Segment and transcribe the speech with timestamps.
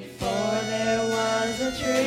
[0.00, 2.05] before there was a tree.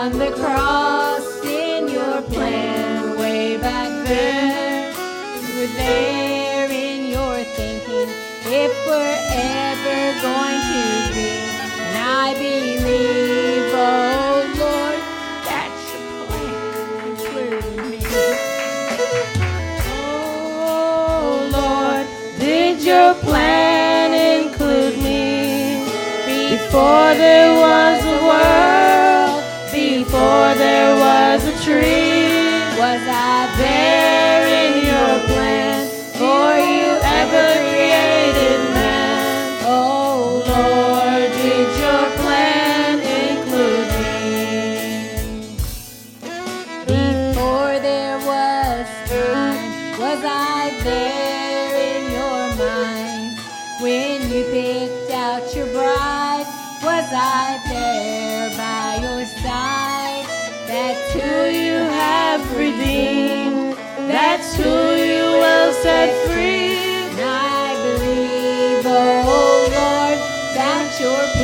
[0.00, 4.94] On the cross in your plan way back then.
[5.42, 8.08] You were there in your thinking
[8.46, 9.20] if we're
[9.68, 11.30] ever going to be.
[11.84, 15.00] And I believe, oh Lord,
[15.44, 18.00] that's your plan, including me.
[19.92, 22.06] Oh Lord,
[22.38, 25.84] did your plan include me?
[26.56, 28.59] Before there was a world,
[30.54, 32.28] there was a tree,
[32.78, 35.86] was I there in your plan?
[36.18, 39.62] For you ever created man.
[39.64, 45.56] Oh Lord, did your plan include me?
[46.86, 53.38] Before there was time, was I there in your mind?
[53.80, 56.46] When you picked out your bride,
[56.82, 58.19] was I there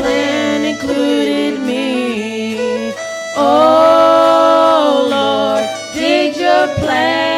[0.06, 2.92] plan included me.
[3.36, 7.35] Oh Lord, did your plan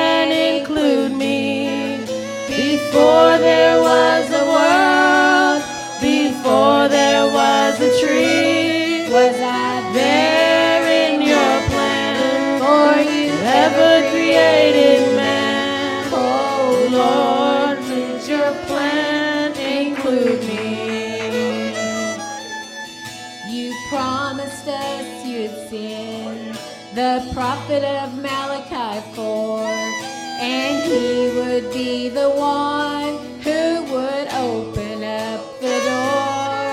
[23.89, 26.55] promised us you'd send
[26.95, 29.61] the prophet of Malachi 4,
[30.41, 36.69] and he would be the one who would open up the door,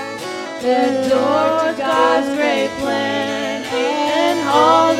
[0.60, 4.95] the door to God's great plan and all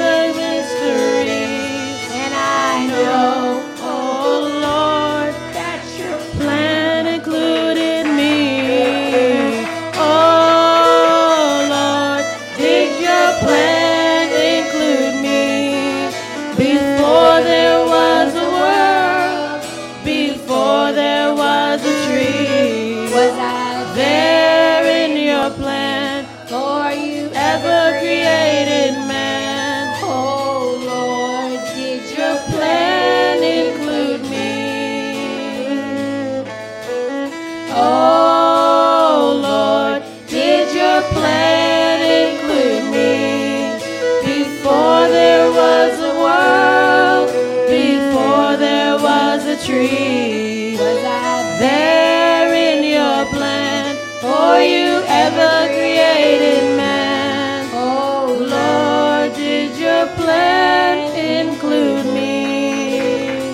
[49.64, 53.96] tree, was I there in your plan?
[54.20, 57.68] For you ever created man.
[57.72, 63.52] Oh Lord, did your plan include me?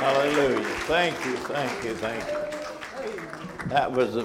[0.00, 0.64] Hallelujah.
[0.86, 2.38] Thank you, thank you, thank you.
[3.68, 4.16] That was a